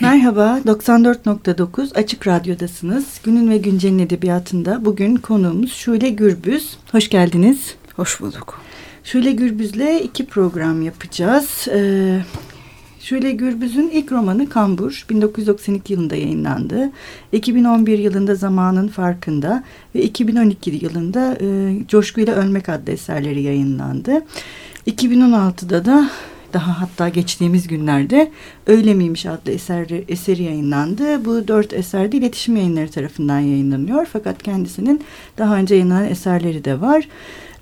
[0.00, 3.20] Merhaba, 94.9 Açık Radyo'dasınız.
[3.24, 6.76] Günün ve Güncel'in edebiyatında bugün konuğumuz Şule Gürbüz.
[6.92, 7.74] Hoş geldiniz.
[7.96, 8.60] Hoş bulduk.
[9.04, 11.68] Şule Gürbüz'le iki program yapacağız.
[11.68, 12.20] Ee,
[13.00, 16.90] Şule Gürbüz'ün ilk romanı Kambur 1992 yılında yayınlandı.
[17.32, 19.64] 2011 yılında Zamanın Farkında
[19.94, 24.24] ve 2012 yılında e, Coşkuyla Ölmek adlı eserleri yayınlandı.
[24.86, 26.10] 2016'da da
[26.52, 28.30] daha hatta geçtiğimiz günlerde
[28.66, 31.24] Öyle miymiş adlı eseri, eseri yayınlandı.
[31.24, 34.06] Bu dört eser de iletişim yayınları tarafından yayınlanıyor.
[34.12, 35.04] Fakat kendisinin
[35.38, 37.08] daha önce yayınlanan eserleri de var.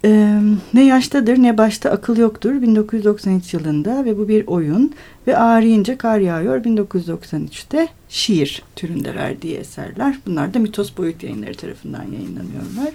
[0.05, 0.41] Ee,
[0.75, 4.95] ne yaştadır ne başta akıl yoktur 1993 yılında ve bu bir oyun
[5.27, 10.19] ve ağrıyınca kar yağıyor 1993'te şiir türünde verdiği eserler.
[10.27, 12.93] Bunlar da Mitos Boyut yayınları tarafından yayınlanıyorlar.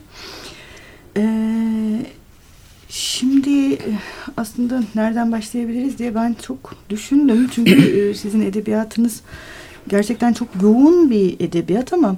[1.18, 1.45] Ee,
[4.38, 7.50] aslında nereden başlayabiliriz diye ben çok düşündüm.
[7.56, 9.22] Çünkü e, sizin edebiyatınız
[9.88, 12.16] gerçekten çok yoğun bir edebiyat ama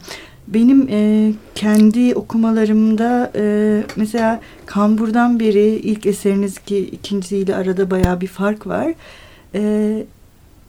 [0.47, 8.27] benim e, kendi okumalarımda e, mesela Kambur'dan beri ilk eseriniz ki ikincisiyle arada baya bir
[8.27, 8.93] fark var.
[9.55, 10.03] E,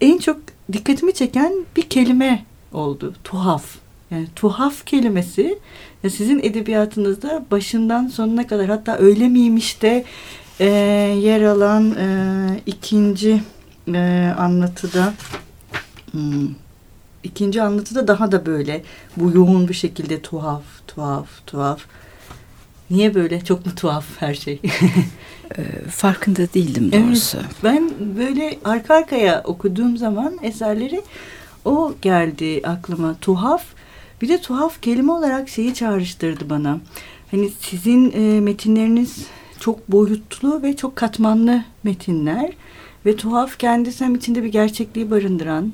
[0.00, 0.36] en çok
[0.72, 3.14] dikkatimi çeken bir kelime oldu.
[3.24, 3.64] Tuhaf.
[4.10, 5.58] Yani tuhaf kelimesi
[6.02, 10.04] sizin edebiyatınızda başından sonuna kadar hatta öyle miymiş de
[10.60, 10.66] e,
[11.20, 13.42] yer alan e, ikinci
[13.94, 15.14] e, anlatıda
[16.10, 16.48] hmm,
[17.24, 18.82] ikinci anlatıda daha da böyle
[19.16, 21.80] bu yoğun bir şekilde tuhaf tuhaf tuhaf.
[22.90, 23.44] Niye böyle?
[23.44, 24.60] Çok mu tuhaf her şey?
[25.90, 27.38] Farkında değildim doğrusu.
[27.38, 31.02] evet, ben böyle arka arkaya okuduğum zaman eserleri
[31.64, 33.16] o geldi aklıma.
[33.20, 33.64] Tuhaf
[34.22, 36.78] bir de tuhaf kelime olarak şeyi çağrıştırdı bana.
[37.30, 39.26] Hani sizin e, metinleriniz
[39.60, 42.50] çok boyutlu ve çok katmanlı metinler
[43.06, 45.72] ve tuhaf kendisi hem içinde bir gerçekliği barındıran,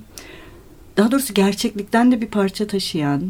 [0.97, 3.23] daha doğrusu gerçeklikten de bir parça taşıyan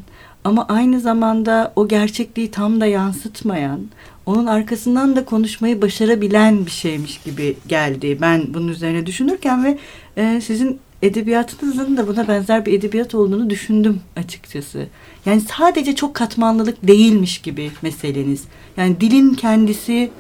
[0.44, 3.80] ama aynı zamanda o gerçekliği tam da yansıtmayan,
[4.27, 8.18] onun arkasından da konuşmayı başarabilen bir şeymiş gibi geldi.
[8.20, 9.79] Ben bunun üzerine düşünürken ve
[10.17, 14.86] e, sizin edebiyatınızın da buna benzer bir edebiyat olduğunu düşündüm açıkçası.
[15.27, 18.45] Yani sadece çok katmanlılık değilmiş gibi meseleniz.
[18.77, 20.11] Yani dilin kendisi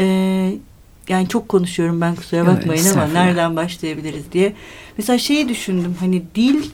[0.00, 0.52] e,
[1.08, 4.52] yani çok konuşuyorum ben kusura bakmayın evet, ama nereden başlayabiliriz diye.
[4.98, 6.64] Mesela şeyi düşündüm hani dil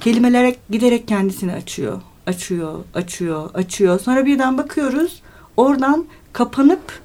[0.00, 2.00] kelimelere giderek kendisini açıyor.
[2.26, 4.00] Açıyor, açıyor, açıyor.
[4.00, 5.22] Sonra birden bakıyoruz
[5.56, 7.00] oradan kapanıp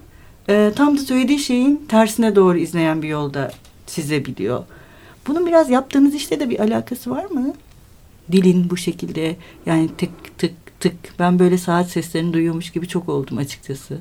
[0.50, 3.52] e, tam da söylediği şeyin tersine doğru izleyen bir yolda
[3.88, 4.64] çizebiliyor.
[5.28, 7.54] Bunun biraz yaptığınız işte de bir alakası var mı?
[8.32, 13.38] Dilin bu şekilde yani tık tık tık ben böyle saat seslerini duyuyormuş gibi çok oldum
[13.38, 14.00] açıkçası.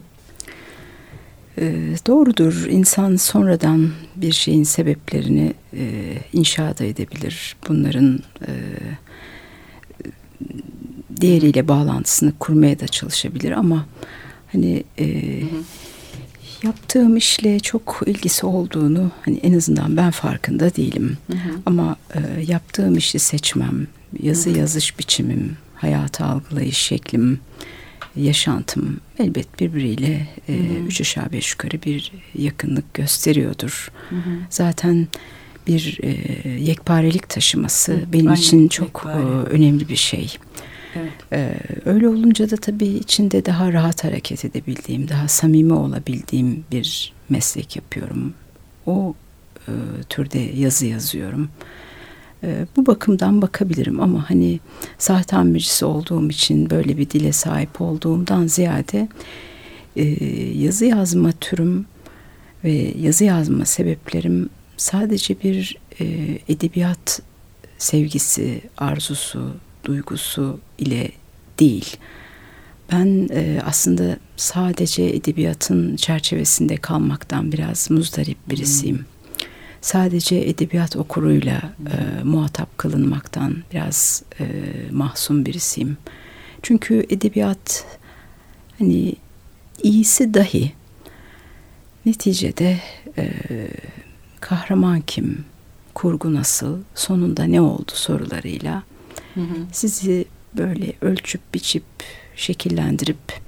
[1.60, 2.66] E, doğrudur.
[2.70, 7.56] İnsan sonradan bir şeyin sebeplerini e, inşa da edebilir.
[7.68, 8.52] Bunların e,
[11.20, 13.86] diğeriyle bağlantısını kurmaya da çalışabilir ama
[14.52, 15.60] hani e, hı hı
[16.62, 21.18] yaptığım işle çok ilgisi olduğunu hani en azından ben farkında değilim.
[21.26, 21.50] Hı hı.
[21.66, 23.86] Ama e, yaptığım işi seçmem,
[24.22, 24.58] yazı hı hı.
[24.58, 27.40] yazış biçimim, hayatı algılayış şeklim,
[28.16, 30.54] yaşantım elbet birbiriyle e,
[30.86, 33.90] üç aşağı beş yukarı bir yakınlık gösteriyordur.
[34.10, 34.30] Hı hı.
[34.50, 35.08] Zaten
[35.66, 39.18] bir e, yekparelik taşıması hı, benim aynen, için çok e,
[39.50, 40.36] önemli bir şey.
[40.96, 41.12] Evet.
[41.32, 41.54] Ee,
[41.84, 48.34] öyle olunca da tabii içinde daha rahat hareket edebildiğim, daha samimi olabildiğim bir meslek yapıyorum.
[48.86, 49.14] O
[49.68, 49.72] e,
[50.08, 51.48] türde yazı yazıyorum.
[52.44, 54.60] E, bu bakımdan bakabilirim ama hani
[54.98, 59.08] saat tamircisi olduğum için böyle bir dile sahip olduğumdan ziyade
[59.96, 60.04] e,
[60.58, 61.86] yazı yazma türüm
[62.64, 66.04] ve yazı yazma sebeplerim sadece bir e,
[66.48, 67.22] edebiyat
[67.78, 69.50] sevgisi, arzusu,
[69.84, 71.10] duygusu ile
[71.58, 71.96] değil.
[72.92, 78.96] Ben e, aslında sadece edebiyatın çerçevesinde kalmaktan biraz muzdarip birisiyim.
[78.96, 79.04] Hmm.
[79.80, 84.44] Sadece edebiyat okuruyla e, muhatap kılınmaktan biraz e,
[84.90, 85.96] mahzun birisiyim.
[86.62, 87.84] Çünkü edebiyat
[88.78, 89.14] hani
[89.82, 90.72] iyisi dahi
[92.06, 92.78] neticede
[93.18, 93.30] e,
[94.40, 95.44] kahraman kim,
[95.94, 98.82] kurgu nasıl, sonunda ne oldu sorularıyla
[99.34, 99.40] Hı
[99.72, 100.24] Sizi
[100.56, 101.84] böyle ölçüp biçip
[102.36, 103.40] şekillendirip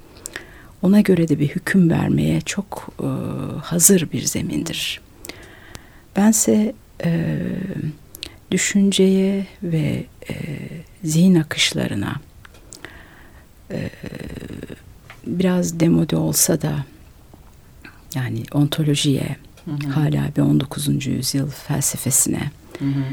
[0.82, 3.06] ona göre de bir hüküm vermeye çok e,
[3.62, 5.00] hazır bir zemindir.
[6.16, 6.74] Bense
[7.04, 7.38] e,
[8.50, 10.34] düşünceye ve e,
[11.04, 12.20] zihin akışlarına
[13.70, 13.90] e,
[15.26, 16.84] biraz demode olsa da
[18.14, 19.90] yani ontolojiye hı hı.
[19.90, 21.06] hala bir 19.
[21.06, 23.04] yüzyıl felsefesine hı hı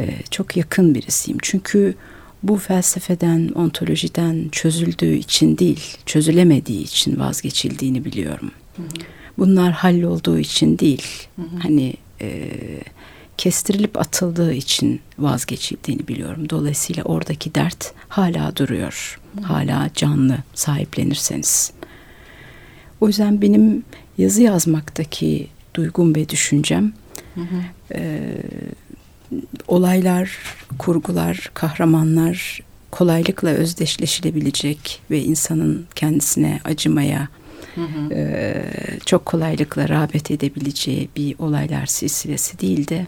[0.00, 1.38] e, çok yakın birisiyim.
[1.42, 1.94] Çünkü
[2.42, 8.50] bu felsefeden, ontolojiden çözüldüğü için değil, çözülemediği için vazgeçildiğini biliyorum.
[8.76, 8.86] Hı hı.
[9.38, 11.04] Bunlar hallolduğu için değil,
[11.36, 11.56] hı hı.
[11.62, 12.50] hani e,
[13.36, 16.50] kestirilip atıldığı için vazgeçildiğini biliyorum.
[16.50, 21.72] Dolayısıyla oradaki dert hala duruyor, hala canlı sahiplenirseniz.
[23.00, 23.84] O yüzden benim
[24.18, 26.92] yazı yazmaktaki duygum ve düşüncem
[27.34, 27.62] hı hı.
[27.94, 28.32] E,
[29.68, 30.38] olaylar,
[30.78, 32.60] kurgular, kahramanlar
[32.90, 37.28] kolaylıkla özdeşleşilebilecek ve insanın kendisine acımaya
[37.76, 38.14] hı hı.
[38.14, 38.62] E,
[39.06, 43.06] çok kolaylıkla rağbet edebileceği bir olaylar silsilesi değil de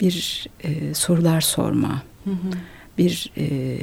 [0.00, 2.50] bir e, sorular sorma, hı hı.
[2.98, 3.78] bir e,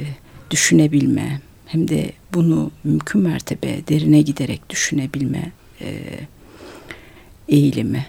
[0.50, 6.00] düşünebilme, hem de bunu mümkün mertebe derine giderek düşünebilme e,
[7.48, 8.06] eğilimi.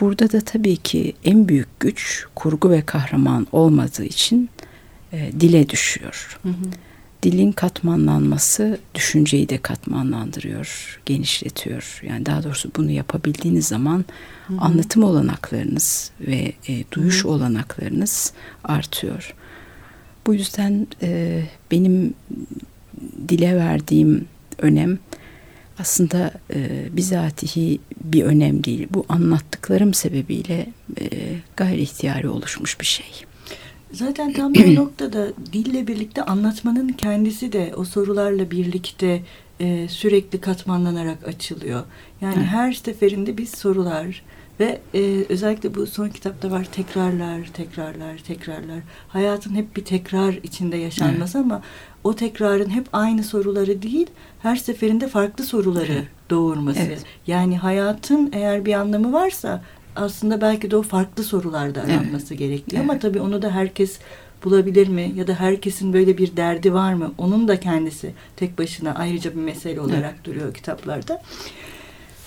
[0.00, 4.50] Burada da tabii ki en büyük güç kurgu ve kahraman olmadığı için
[5.12, 6.38] e, dile düşüyor.
[6.42, 6.52] Hı hı.
[7.22, 12.00] Dilin katmanlanması düşünceyi de katmanlandırıyor, genişletiyor.
[12.06, 14.04] Yani daha doğrusu bunu yapabildiğiniz zaman
[14.46, 14.60] hı hı.
[14.60, 17.32] anlatım olanaklarınız ve e, duyuş hı hı.
[17.32, 18.32] olanaklarınız
[18.64, 19.34] artıyor.
[20.26, 22.14] Bu yüzden e, benim
[23.28, 24.28] dile verdiğim
[24.58, 24.98] önem
[25.78, 28.88] aslında e, bizatihi bir önem değil.
[28.90, 30.66] Bu anlattıklarım sebebiyle
[31.00, 31.06] e,
[31.56, 33.06] gayri ihtiyari oluşmuş bir şey.
[33.92, 39.22] Zaten tam bu noktada dille birlikte anlatmanın kendisi de o sorularla birlikte
[39.60, 41.82] e, sürekli katmanlanarak açılıyor.
[42.20, 44.22] Yani her seferinde biz sorular
[44.60, 48.80] ve e, özellikle bu son kitapta var tekrarlar, tekrarlar, tekrarlar.
[49.08, 51.44] Hayatın hep bir tekrar içinde yaşanması evet.
[51.44, 51.62] ama
[52.04, 54.06] o tekrarın hep aynı soruları değil,
[54.42, 56.08] her seferinde farklı soruları evet.
[56.30, 56.80] doğurması.
[56.80, 57.04] Evet.
[57.26, 59.62] Yani hayatın eğer bir anlamı varsa
[59.96, 62.38] aslında belki de o farklı sorularda aranması evet.
[62.38, 62.76] gerekli.
[62.76, 62.84] Evet.
[62.84, 63.98] Ama tabii onu da herkes
[64.44, 65.12] bulabilir mi?
[65.16, 67.12] Ya da herkesin böyle bir derdi var mı?
[67.18, 70.24] Onun da kendisi tek başına ayrıca bir mesele olarak evet.
[70.24, 71.22] duruyor kitaplarda.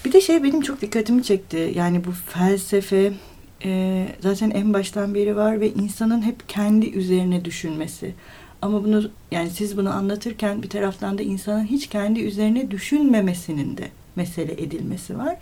[0.06, 1.72] Bir de şey benim çok dikkatimi çekti.
[1.76, 3.14] Yani bu felsefe
[3.66, 8.14] e, zaten en baştan beri var ve insanın hep kendi üzerine düşünmesi.
[8.62, 13.90] Ama bunu yani siz bunu anlatırken bir taraftan da insanın hiç kendi üzerine düşünmemesinin de
[14.16, 15.38] mesele edilmesi var.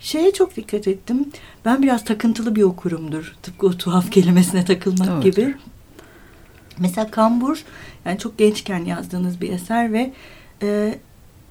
[0.00, 1.28] Şeye çok dikkat ettim.
[1.64, 3.34] Ben biraz takıntılı bir okurumdur.
[3.42, 5.22] Tıpkı o tuhaf kelimesine takılmak Doğrudur.
[5.22, 5.54] gibi.
[6.78, 7.64] Mesela Kambur
[8.04, 10.12] yani çok gençken yazdığınız bir eser ve
[10.62, 10.98] e,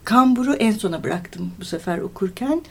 [0.04, 2.62] Kambur'u en sona bıraktım bu sefer okurken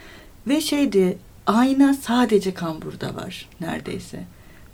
[0.46, 4.20] ve şeydi ayna sadece Kambur'da var neredeyse.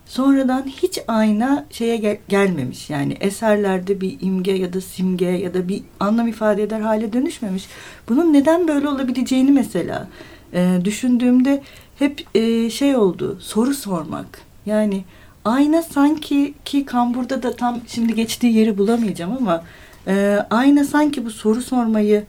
[0.07, 5.69] Sonradan hiç ayna şeye gel- gelmemiş yani eserlerde bir imge ya da simge ya da
[5.69, 7.67] bir anlam ifade eder hale dönüşmemiş.
[8.09, 10.09] Bunun neden böyle olabileceğini mesela
[10.55, 11.63] e, düşündüğümde
[11.99, 14.41] hep e, şey oldu soru sormak.
[14.67, 15.05] Yani
[15.45, 19.65] ayna sanki ki kamburda da tam şimdi geçtiği yeri bulamayacağım ama
[20.07, 22.25] e, ayna sanki bu soru sormayı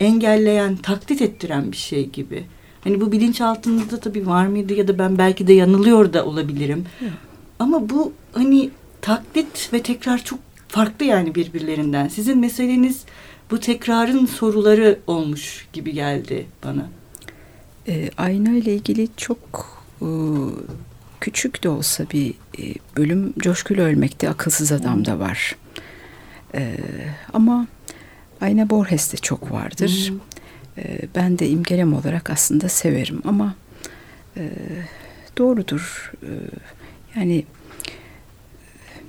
[0.00, 2.44] engelleyen, taklit ettiren bir şey gibi.
[2.84, 6.84] Hani bu bilinçaltında tabii var mıydı ya da ben belki de yanılıyor da olabilirim.
[6.98, 7.04] Hı.
[7.58, 8.70] Ama bu hani
[9.02, 12.08] taklit ve tekrar çok farklı yani birbirlerinden.
[12.08, 13.04] Sizin meseleniz
[13.50, 16.99] bu tekrarın soruları olmuş gibi geldi bana.
[17.90, 19.38] E, ayna ile ilgili çok
[20.02, 20.08] e,
[21.20, 25.56] küçük de olsa bir e, bölüm Coşkulu Ölmekte Akılsız Adam da var.
[26.54, 26.76] E,
[27.32, 27.66] ama
[28.40, 30.12] Ayna Borges'te çok vardır.
[30.12, 30.84] Hmm.
[30.84, 33.54] E, ben de imgelem olarak aslında severim ama
[34.36, 34.50] e,
[35.38, 36.12] doğrudur.
[36.22, 36.30] E,
[37.16, 37.44] yani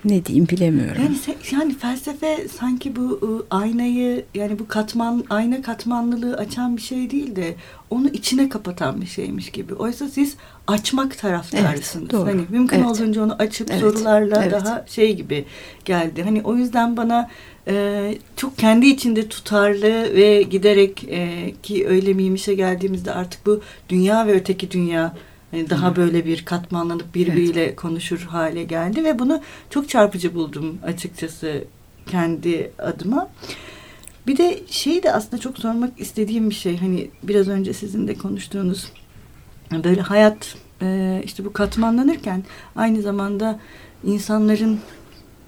[0.05, 1.01] ne diyeyim bilemiyorum.
[1.03, 1.17] Yani
[1.51, 7.35] yani felsefe sanki bu ıı, aynayı yani bu katman ayna katmanlılığı açan bir şey değil
[7.35, 7.55] de
[7.89, 9.73] onu içine kapatan bir şeymiş gibi.
[9.73, 10.35] Oysa siz
[10.67, 12.03] açmak taraftarısınız.
[12.03, 12.29] Evet, doğru.
[12.29, 12.87] Hani mümkün evet.
[12.87, 13.81] olduğunca onu açıp evet.
[13.81, 14.51] sorularla evet.
[14.51, 15.45] daha şey gibi
[15.85, 16.23] geldi.
[16.23, 17.29] Hani o yüzden bana
[17.67, 24.27] e, çok kendi içinde tutarlı ve giderek e, ki öyle miymişe geldiğimizde artık bu dünya
[24.27, 25.13] ve öteki dünya
[25.53, 27.75] daha böyle bir katmanlanıp birbiriyle evet.
[27.75, 31.63] konuşur hale geldi ve bunu çok çarpıcı buldum açıkçası
[32.07, 33.29] kendi adıma.
[34.27, 38.15] Bir de şey de aslında çok sormak istediğim bir şey hani biraz önce sizin de
[38.15, 38.91] konuştuğunuz
[39.71, 42.43] böyle hayat e, işte bu katmanlanırken
[42.75, 43.59] aynı zamanda
[44.03, 44.79] insanların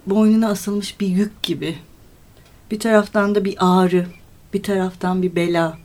[0.05, 1.75] boynuna asılmış bir yük gibi
[2.71, 4.05] bir taraftan da bir ağrı
[4.53, 5.77] bir taraftan bir bela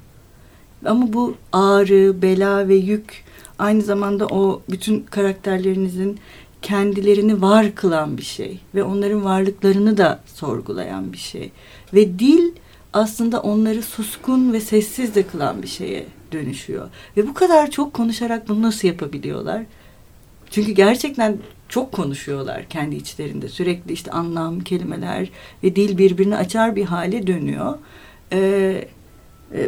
[0.85, 3.25] ama bu ağrı, bela ve yük
[3.59, 6.19] aynı zamanda o bütün karakterlerinizin
[6.63, 11.51] kendilerini var kılan bir şey ve onların varlıklarını da sorgulayan bir şey.
[11.95, 12.53] Ve dil
[12.93, 16.89] aslında onları suskun ve sessiz de kılan bir şeye dönüşüyor.
[17.17, 19.63] Ve bu kadar çok konuşarak bunu nasıl yapabiliyorlar?
[20.51, 21.39] Çünkü gerçekten
[21.69, 23.49] çok konuşuyorlar kendi içlerinde.
[23.49, 25.31] Sürekli işte anlam, kelimeler
[25.63, 27.79] ve dil birbirini açar bir hale dönüyor.
[28.33, 28.89] Ee,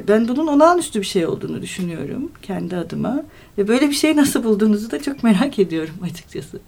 [0.08, 3.22] ben bunun olağanüstü bir şey olduğunu düşünüyorum kendi adıma.
[3.58, 6.60] Ve böyle bir şey nasıl bulduğunuzu da çok merak ediyorum açıkçası.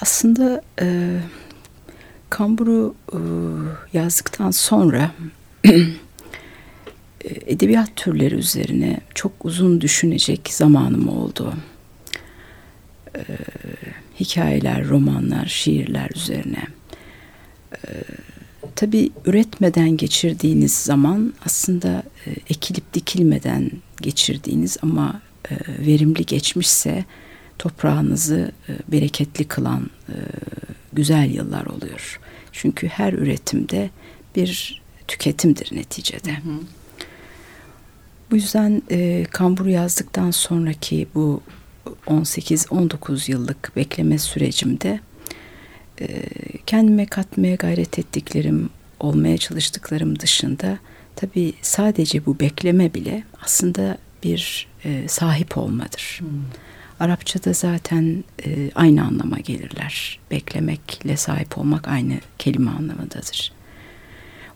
[0.00, 1.18] Aslında e,
[2.30, 3.18] Kamburu e,
[3.92, 5.10] yazdıktan sonra
[7.24, 11.54] edebiyat türleri üzerine çok uzun düşünecek zamanım oldu.
[13.16, 13.22] Ee,
[14.20, 16.62] hikayeler, romanlar, şiirler üzerine.
[17.74, 18.02] Ee,
[18.76, 25.54] tabii üretmeden geçirdiğiniz zaman aslında e, ekilip dikilmeden geçirdiğiniz ama e,
[25.86, 27.04] verimli geçmişse
[27.58, 30.16] toprağınızı e, bereketli kılan e,
[30.92, 32.20] güzel yıllar oluyor.
[32.52, 33.90] Çünkü her üretimde
[34.36, 36.32] bir tüketimdir neticede.
[36.32, 36.60] Hı hı.
[38.30, 41.42] Bu yüzden e, kambur yazdıktan sonraki bu
[42.06, 45.00] 18-19 yıllık bekleme sürecimde
[46.00, 46.06] e,
[46.66, 48.70] kendime katmaya gayret ettiklerim,
[49.00, 50.78] olmaya çalıştıklarım dışında
[51.16, 56.16] tabii sadece bu bekleme bile aslında bir e, sahip olmadır.
[56.20, 56.28] Hmm.
[57.00, 60.18] Arapçada zaten e, aynı anlama gelirler.
[60.30, 63.52] Beklemekle sahip olmak aynı kelime anlamındadır.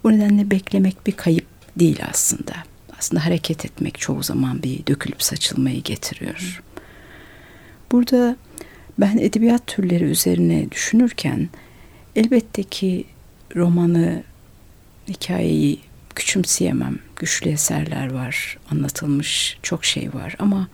[0.05, 2.53] Bu nedenle beklemek bir kayıp değil aslında
[2.99, 6.63] aslında hareket etmek çoğu zaman bir dökülüp saçılmayı getiriyor.
[7.93, 8.37] Burada
[8.99, 11.49] ben edebiyat türleri üzerine düşünürken
[12.17, 13.05] elbette ki
[13.57, 14.23] romanı,
[15.09, 15.81] hikayeyi
[16.15, 16.99] küçümseyemem.
[17.17, 20.69] Güçlü eserler var, anlatılmış çok şey var ama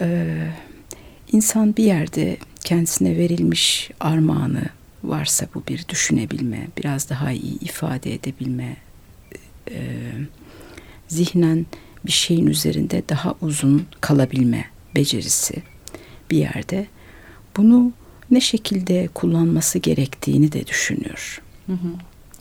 [0.00, 0.36] e,
[1.32, 4.64] insan bir yerde kendisine verilmiş armağanı
[5.04, 8.76] varsa bu bir düşünebilme, biraz daha iyi ifade edebilme,
[9.70, 9.80] e,
[11.08, 11.66] zihnen
[12.06, 14.64] bir şeyin üzerinde daha uzun kalabilme
[14.94, 15.62] becerisi
[16.30, 16.86] bir yerde
[17.56, 17.92] bunu
[18.32, 21.42] ne şekilde kullanması gerektiğini de düşünüyor.
[21.66, 21.88] Hı hı.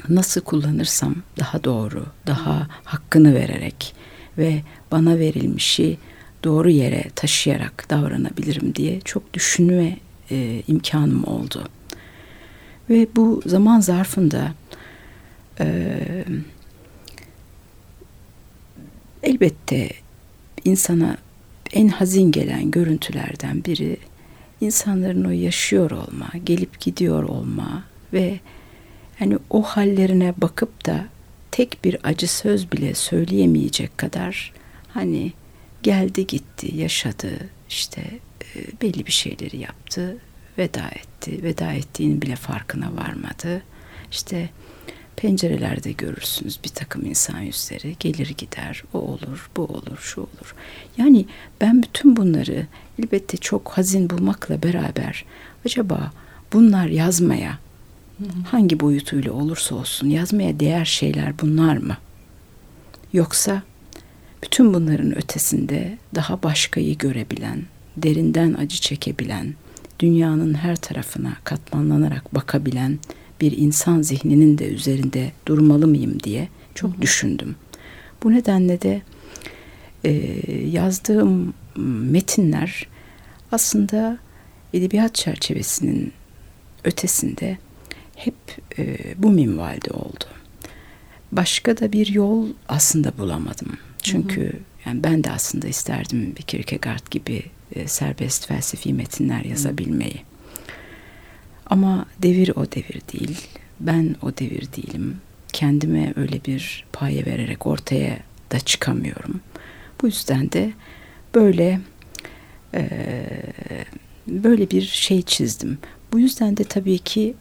[0.10, 3.96] Nasıl kullanırsam daha doğru, daha hakkını vererek
[4.38, 5.98] ve bana verilmişi
[6.44, 9.98] doğru yere taşıyarak davranabilirim diye çok düşünme
[10.32, 11.68] e, imkanım oldu.
[12.90, 14.54] Ve bu zaman zarfında
[15.60, 15.98] e,
[19.24, 19.90] Elbette
[20.66, 21.18] insana
[21.74, 23.98] en hazin gelen görüntülerden biri
[24.62, 28.40] insanların o yaşıyor olma, gelip gidiyor olma ve
[29.20, 31.06] hani o hallerine bakıp da
[31.52, 34.54] tek bir acı söz bile söyleyemeyecek kadar
[34.94, 35.34] hani
[35.84, 37.32] geldi gitti, yaşadı,
[37.70, 38.02] işte
[38.56, 40.18] e, belli bir şeyleri yaptı,
[40.58, 41.44] veda etti.
[41.44, 43.62] Veda ettiğinin bile farkına varmadı.
[44.12, 44.50] İşte
[45.22, 50.56] Pencerelerde görürsünüz bir takım insan yüzleri gelir gider o olur bu olur şu olur.
[50.98, 51.26] Yani
[51.62, 52.68] ben bütün bunları
[53.00, 55.26] elbette çok hazin bulmakla beraber
[55.66, 56.12] acaba
[56.54, 57.60] bunlar yazmaya
[58.46, 61.98] hangi boyutuyla olursa olsun yazmaya değer şeyler bunlar mı?
[63.14, 63.64] Yoksa
[64.44, 67.64] bütün bunların ötesinde daha başkayı görebilen,
[67.98, 69.54] derinden acı çekebilen,
[70.00, 73.00] dünyanın her tarafına katmanlanarak bakabilen
[73.42, 77.02] bir insan zihninin de üzerinde durmalı mıyım diye çok hı hı.
[77.02, 77.56] düşündüm.
[78.24, 79.02] Bu nedenle de
[80.04, 80.12] e,
[80.68, 81.54] yazdığım
[82.12, 82.88] metinler
[83.52, 84.18] aslında
[84.74, 86.14] edebiyat çerçevesinin
[86.84, 87.58] ötesinde
[88.16, 88.36] hep
[88.78, 90.26] e, bu minvalde oldu.
[91.32, 93.78] Başka da bir yol aslında bulamadım.
[94.04, 94.60] Çünkü hı hı.
[94.86, 97.44] yani ben de aslında isterdim bir Kierkegaard gibi
[97.76, 100.22] e, serbest felsefi metinler yazabilmeyi.
[101.72, 103.48] Ama devir o devir değil.
[103.80, 105.18] Ben o devir değilim.
[105.54, 108.20] Kendime öyle bir paye vererek ortaya
[108.52, 109.42] da çıkamıyorum.
[110.02, 110.72] Bu yüzden de
[111.36, 111.80] böyle
[112.74, 112.88] e,
[114.28, 115.78] böyle bir şey çizdim.
[116.14, 117.34] Bu yüzden de tabii ki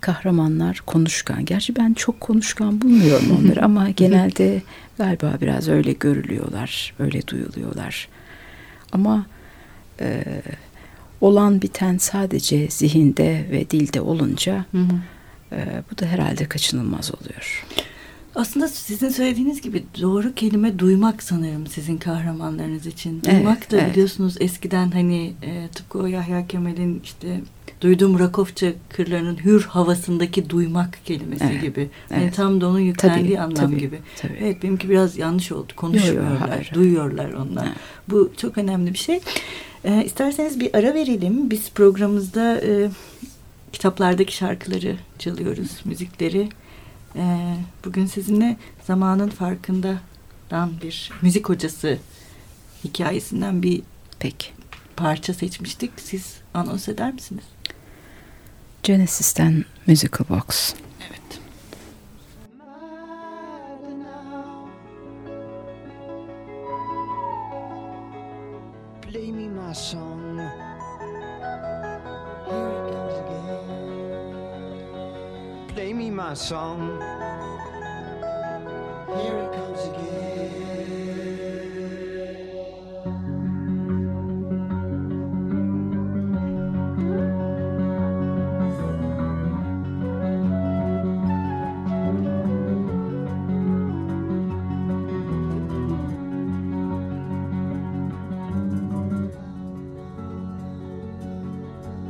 [0.00, 1.44] kahramanlar konuşkan.
[1.44, 4.62] Gerçi ben çok konuşkan bulmuyorum onları ama genelde
[4.98, 8.08] galiba biraz öyle görülüyorlar, öyle duyuluyorlar.
[8.92, 9.26] Ama
[10.00, 10.24] e,
[11.20, 14.92] olan biten sadece zihinde ve dilde olunca hı hı.
[15.52, 17.66] E, bu da herhalde kaçınılmaz oluyor.
[18.34, 23.22] Aslında sizin söylediğiniz gibi doğru kelime duymak sanırım sizin kahramanlarınız için.
[23.22, 23.92] Duymak evet, da evet.
[23.92, 27.40] biliyorsunuz eskiden hani e, tıpkı o Yahya Kemal'in işte
[27.80, 31.90] duyduğum Rakofça kırlarının hür havasındaki duymak kelimesi evet, gibi.
[32.10, 32.34] Evet.
[32.34, 33.98] tam da onun yüklendiği tabii, anlam tabii, gibi.
[34.16, 34.38] Tabii.
[34.40, 35.72] Evet benimki biraz yanlış oldu.
[35.76, 37.66] Konuşmuyorlar, yo, yo, duyuyorlar onlar.
[37.66, 37.76] Evet.
[38.08, 39.20] Bu çok önemli bir şey.
[39.84, 41.50] E, isterseniz bir ara verelim.
[41.50, 42.90] Biz programımızda e,
[43.72, 46.48] kitaplardaki şarkıları çalıyoruz, müzikleri.
[47.16, 48.56] E, bugün sizinle
[48.86, 50.00] zamanın farkından
[50.82, 51.98] bir müzik hocası
[52.84, 53.82] hikayesinden bir
[54.18, 54.46] Peki.
[54.96, 55.90] parça seçmiştik.
[55.96, 57.44] Siz anons eder misiniz?
[58.82, 60.74] Genesis'ten Musical Box.
[76.40, 76.98] Song.
[79.20, 80.20] Here it comes again.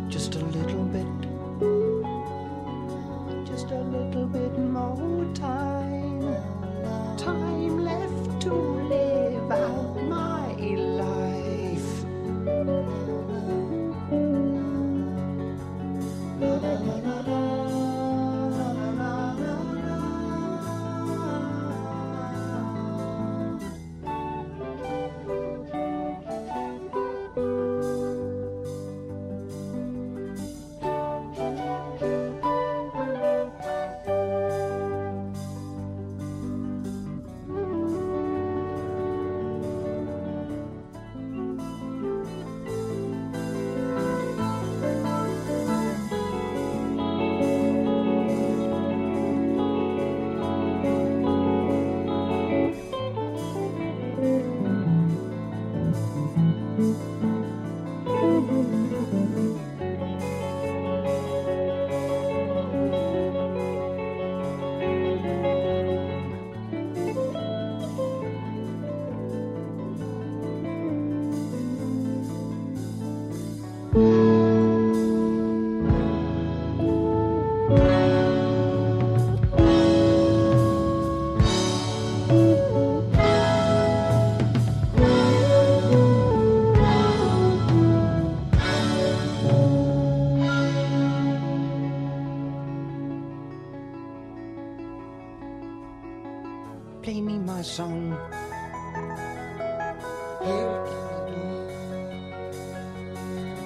[0.08, 1.89] just a little bit,
[3.50, 6.22] just a little bit more time,
[7.16, 9.50] time left to live.
[9.50, 9.89] out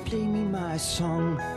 [0.05, 1.54] Play me my song.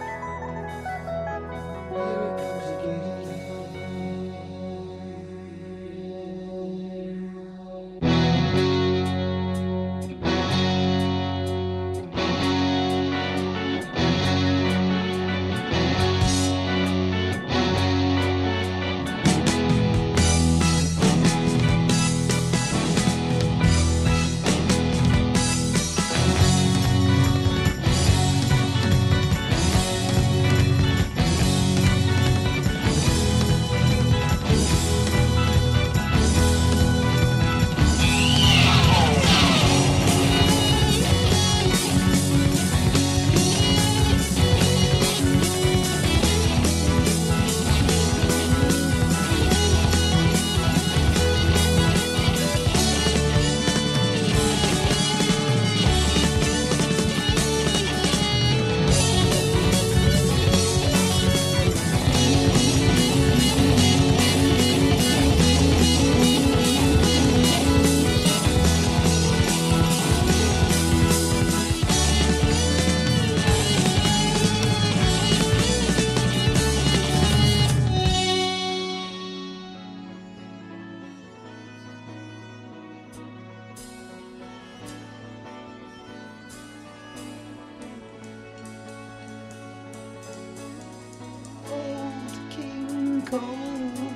[93.30, 93.42] Cole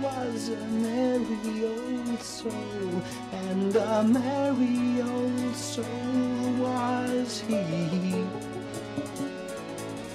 [0.02, 8.24] was a merry old soul, and a merry old soul was he.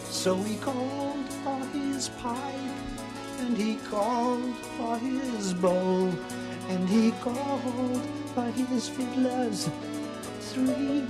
[0.08, 2.40] So he called for his pipe,
[3.40, 6.10] and he called for his bowl,
[6.70, 8.00] and he called
[8.34, 9.68] for his fiddlers
[10.40, 11.04] three.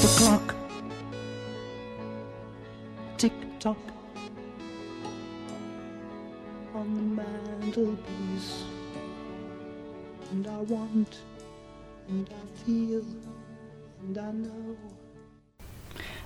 [0.00, 0.54] The clock
[3.18, 3.76] tick tock
[7.70, 8.64] mantelpiece,
[10.32, 11.08] and I want,
[12.08, 13.02] and I feel,
[14.02, 14.76] and I know.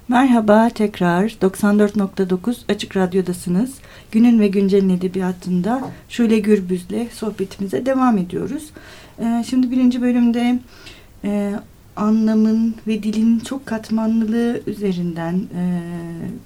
[0.09, 3.75] Merhaba tekrar 94.9 Açık Radyo'dasınız.
[4.13, 8.71] Günün ve Güncel'in edebiyatında Şule Gürbüz'le sohbetimize devam ediyoruz.
[9.19, 10.59] Ee, şimdi birinci bölümde
[11.25, 11.55] e,
[11.97, 15.81] anlamın ve dilin çok katmanlılığı üzerinden e,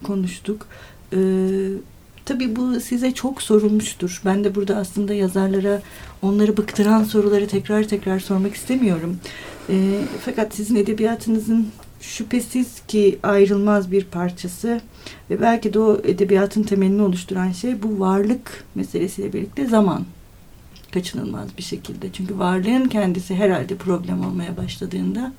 [0.02, 0.66] konuştuk.
[1.12, 1.18] E,
[2.28, 4.22] tabii bu size çok sorulmuştur.
[4.24, 5.82] Ben de burada aslında yazarlara
[6.22, 9.18] onları bıktıran soruları tekrar tekrar sormak istemiyorum.
[9.68, 11.68] E, fakat sizin edebiyatınızın
[12.00, 14.80] şüphesiz ki ayrılmaz bir parçası
[15.30, 20.04] ve belki de o edebiyatın temelini oluşturan şey bu varlık meselesiyle birlikte zaman
[20.92, 22.12] kaçınılmaz bir şekilde.
[22.12, 25.32] Çünkü varlığın kendisi herhalde problem olmaya başladığında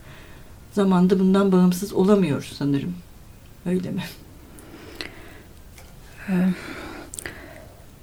[0.74, 2.94] zamanda bundan bağımsız olamıyor sanırım.
[3.66, 4.04] Öyle mi?
[6.30, 6.34] Ee,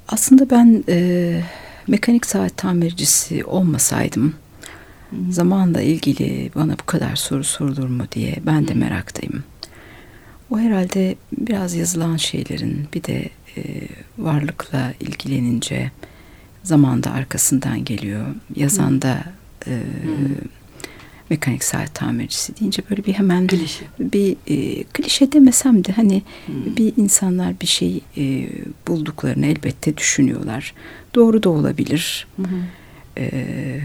[0.08, 1.40] aslında ben e,
[1.86, 4.34] mekanik saat tamircisi olmasaydım
[5.10, 5.16] Hı.
[5.30, 8.78] zamanla ilgili bana bu kadar soru sorulur mu diye ben de Hı.
[8.78, 9.44] meraktayım.
[10.50, 13.62] O herhalde biraz yazılan şeylerin bir de e,
[14.18, 15.90] varlıkla ilgilenince
[16.62, 18.26] zamanda arkasından geliyor.
[18.56, 19.24] Yazan da
[19.66, 19.82] e,
[21.30, 23.84] mekanik saat tamircisi deyince böyle bir hemen klişe.
[24.00, 26.76] bir e, klişe demesem de hani hmm.
[26.76, 28.48] bir insanlar bir şey e,
[28.88, 30.74] bulduklarını elbette düşünüyorlar.
[31.14, 32.26] Doğru da olabilir.
[32.36, 32.46] Hmm.
[33.18, 33.80] E,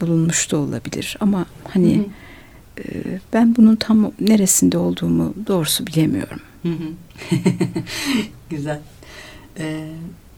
[0.00, 2.04] bulunmuş da olabilir ama hani hmm.
[2.78, 6.40] e, ben bunun tam neresinde olduğumu doğrusu bilemiyorum.
[8.50, 8.80] Güzel.
[9.58, 9.88] Ee,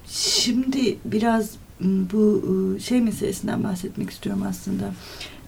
[0.08, 4.94] şimdi biraz bu ıı, şey meselesinden bahsetmek istiyorum aslında.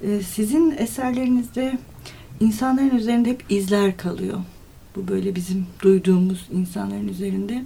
[0.02, 1.78] Ee, sizin eserlerinizde
[2.40, 4.38] insanların üzerinde hep izler kalıyor.
[4.96, 7.64] Bu böyle bizim duyduğumuz insanların üzerinde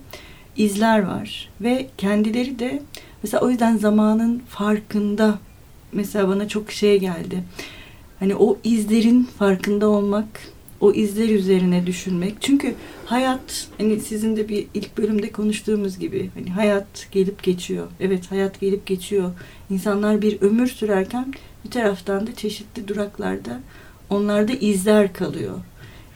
[0.57, 2.83] izler var ve kendileri de
[3.23, 5.39] mesela o yüzden zamanın farkında
[5.93, 7.45] mesela bana çok şey geldi.
[8.19, 10.27] Hani o izlerin farkında olmak
[10.81, 12.35] o izler üzerine düşünmek.
[12.41, 12.75] Çünkü
[13.07, 17.87] hayat hani sizin de bir ilk bölümde konuştuğumuz gibi hani hayat gelip geçiyor.
[18.01, 19.31] Evet hayat gelip geçiyor.
[19.71, 21.35] İnsanlar bir ömür sürerken
[21.65, 23.61] bir taraftan da çeşitli duraklarda
[24.11, 25.59] onlarda izler kalıyor.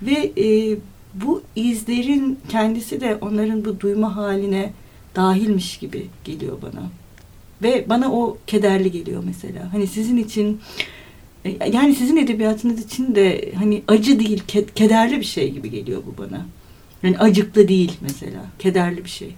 [0.03, 0.77] Ve e,
[1.15, 4.73] bu izlerin kendisi de onların bu duyma haline
[5.17, 6.91] dahilmiş gibi geliyor bana.
[7.63, 9.73] Ve bana o kederli geliyor mesela.
[9.73, 10.61] Hani sizin için
[11.45, 14.43] yani sizin edebiyatınız için de hani acı değil,
[14.75, 16.47] kederli bir şey gibi geliyor bu bana.
[17.03, 19.35] Yani acıklı değil mesela, kederli bir şey.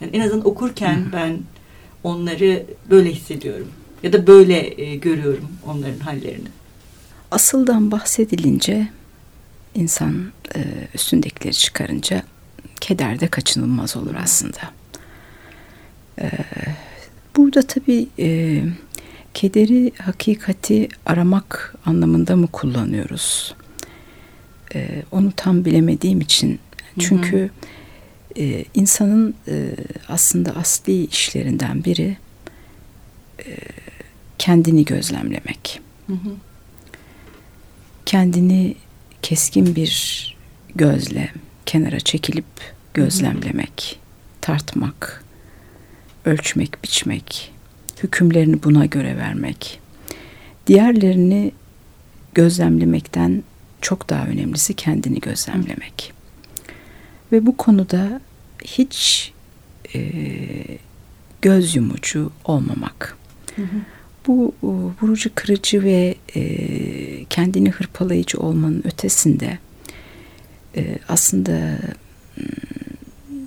[0.00, 1.38] Yani en azından okurken ben
[2.04, 3.68] onları böyle hissediyorum
[4.02, 6.48] ya da böyle e, görüyorum onların hallerini.
[7.30, 8.88] Asıldan bahsedilince
[9.74, 10.60] insan e,
[10.94, 12.22] üstündekileri çıkarınca
[12.80, 14.60] keder de kaçınılmaz olur aslında.
[16.20, 16.30] E,
[17.36, 18.62] burada tabii e,
[19.34, 23.54] kederi hakikati aramak anlamında mı kullanıyoruz?
[24.74, 26.58] Ee, onu tam bilemediğim için
[26.98, 27.50] çünkü
[28.38, 29.70] E, insanın e,
[30.08, 32.16] aslında asli işlerinden biri
[33.46, 33.56] e,
[34.38, 35.80] kendini gözlemlemek.
[36.06, 36.34] Hı hı.
[38.06, 38.74] Kendini
[39.22, 40.36] keskin bir
[40.74, 41.32] gözle
[41.66, 42.44] kenara çekilip
[42.94, 44.40] gözlemlemek, hı hı.
[44.40, 45.24] tartmak,
[46.24, 47.52] ölçmek, biçmek,
[48.02, 49.80] hükümlerini buna göre vermek.
[50.66, 51.52] Diğerlerini
[52.34, 53.42] gözlemlemekten
[53.80, 56.12] çok daha önemlisi kendini gözlemlemek.
[57.32, 58.20] Ve bu konuda
[58.64, 59.32] hiç
[59.94, 60.00] e,
[61.42, 63.16] göz yumucu olmamak.
[63.56, 63.66] Hı hı.
[64.26, 69.58] Bu e, vurucu, kırıcı ve e, kendini hırpalayıcı olmanın ötesinde
[70.76, 71.78] e, aslında
[72.34, 73.46] hmm,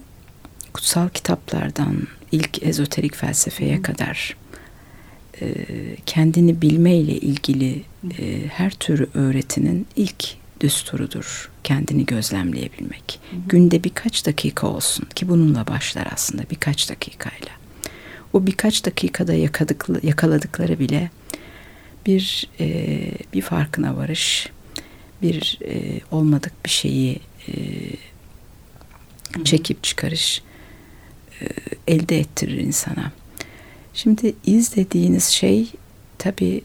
[0.74, 3.82] kutsal kitaplardan ilk ezoterik felsefeye hı.
[3.82, 4.36] kadar
[5.44, 7.82] e, kendini bilme ile ilgili
[8.20, 11.50] e, her türü öğretinin ilk düsturudur.
[11.64, 13.20] Kendini gözlemleyebilmek.
[13.32, 13.40] Hı hı.
[13.48, 17.50] Günde birkaç dakika olsun ki bununla başlar aslında birkaç dakikayla.
[18.34, 21.12] O birkaç dakikada yakadıklı, yakaladıkları bile
[22.06, 23.00] bir e,
[23.34, 24.50] bir farkına varış,
[25.22, 27.54] bir e, olmadık bir şeyi e,
[29.44, 30.42] çekip çıkarış
[31.42, 31.48] e,
[31.88, 33.12] elde ettirir insana.
[33.94, 35.72] Şimdi iz dediğiniz şey
[36.18, 36.62] tabi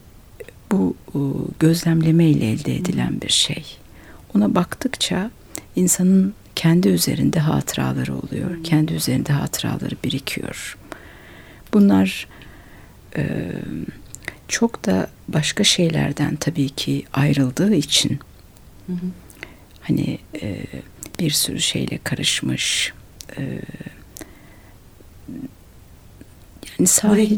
[0.71, 0.95] bu
[1.59, 3.77] gözlemleme ile elde edilen bir şey.
[4.35, 5.31] Ona baktıkça
[5.75, 8.49] insanın kendi üzerinde hatıraları oluyor.
[8.49, 8.63] Hmm.
[8.63, 10.77] Kendi üzerinde hatıraları birikiyor.
[11.73, 12.27] Bunlar
[13.17, 13.51] e,
[14.47, 18.19] çok da başka şeylerden tabii ki ayrıldığı için
[18.87, 18.93] hı
[19.81, 20.65] hani e,
[21.19, 22.93] bir sürü şeyle karışmış
[23.37, 23.61] e,
[26.79, 27.37] yani sahil,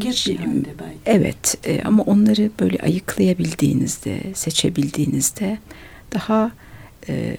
[1.06, 5.58] Evet e, ama onları böyle ayıklayabildiğinizde, seçebildiğinizde
[6.12, 6.52] daha
[7.08, 7.36] e,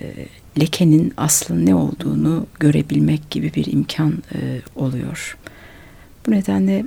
[0.59, 5.37] lekenin aslı ne olduğunu görebilmek gibi bir imkan e, oluyor.
[6.27, 6.85] Bu nedenle yani,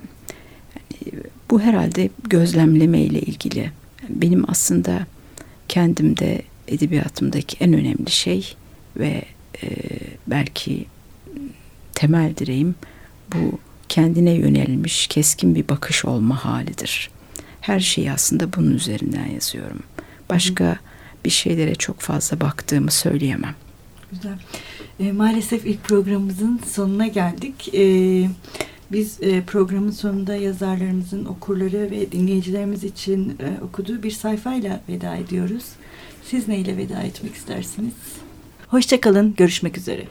[1.50, 3.70] bu herhalde gözlemleme ile ilgili.
[4.08, 5.06] Benim aslında
[5.68, 8.54] kendimde edebiyatımdaki en önemli şey
[8.96, 9.22] ve
[9.62, 9.68] e,
[10.26, 10.86] belki
[11.94, 12.74] temel direğim
[13.34, 17.10] bu kendine yönelmiş keskin bir bakış olma halidir.
[17.60, 19.82] Her şeyi aslında bunun üzerinden yazıyorum.
[20.30, 20.76] Başka
[21.24, 23.54] bir şeylere çok fazla baktığımı söyleyemem.
[24.12, 24.38] Güzel.
[25.00, 27.74] E, maalesef ilk programımızın sonuna geldik.
[27.74, 27.84] E,
[28.92, 35.64] biz e, programın sonunda yazarlarımızın okurları ve dinleyicilerimiz için e, okuduğu bir sayfayla veda ediyoruz.
[36.24, 37.94] Siz neyle veda etmek istersiniz?
[38.68, 40.04] Hoşçakalın, görüşmek üzere.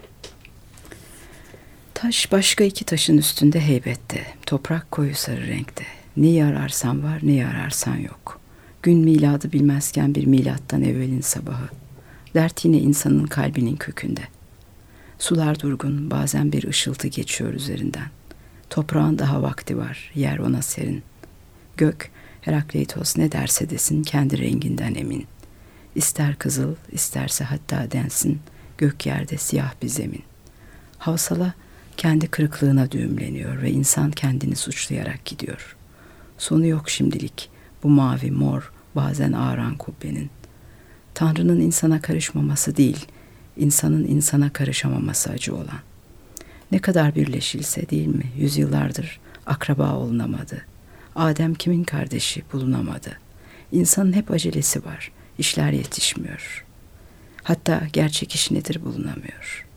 [1.95, 5.85] Taş başka iki taşın üstünde heybette, toprak koyu sarı renkte.
[6.17, 8.39] Neyi ararsan var, neyi ararsan yok.
[8.83, 11.67] Gün miladı bilmezken bir milattan evvelin sabahı.
[12.33, 14.21] Dert yine insanın kalbinin kökünde.
[15.19, 18.07] Sular durgun, bazen bir ışıltı geçiyor üzerinden.
[18.69, 21.03] Toprağın daha vakti var, yer ona serin.
[21.77, 25.27] Gök, Herakleitos ne derse desin kendi renginden emin.
[25.95, 28.39] İster kızıl, isterse hatta densin,
[28.77, 30.23] gök yerde siyah bir zemin.
[30.97, 31.53] Havsala
[31.97, 35.75] kendi kırıklığına düğümleniyor ve insan kendini suçlayarak gidiyor.
[36.37, 37.49] Sonu yok şimdilik
[37.83, 40.29] bu mavi mor bazen ağıran kubbenin.
[41.13, 43.05] Tanrı'nın insana karışmaması değil,
[43.57, 45.79] insanın insana karışamaması acı olan.
[46.71, 50.65] Ne kadar birleşilse değil mi yüzyıllardır akraba olunamadı.
[51.15, 53.19] Adem kimin kardeşi bulunamadı.
[53.71, 56.65] İnsanın hep acelesi var, işler yetişmiyor.
[57.43, 59.74] Hatta gerçek iş nedir bulunamıyor.''